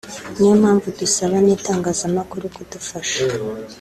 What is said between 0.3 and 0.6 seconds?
ni yo